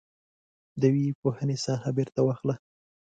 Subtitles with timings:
[0.79, 2.55] د ويي پوهنې ساحه بیرته واخله.